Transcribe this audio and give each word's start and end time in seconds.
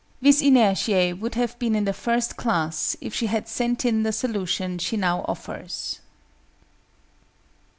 VIS 0.19 0.41
INERTIÆ 0.41 1.19
would 1.19 1.35
have 1.35 1.59
been 1.59 1.75
in 1.75 1.85
the 1.85 1.93
First 1.93 2.35
Class 2.35 2.97
if 3.01 3.13
she 3.13 3.27
had 3.27 3.47
sent 3.47 3.85
in 3.85 4.01
the 4.01 4.11
solution 4.11 4.79
she 4.79 4.97
now 4.97 5.23
offers. 5.27 5.99